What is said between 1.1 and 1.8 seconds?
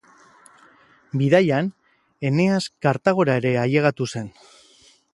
Bidaian,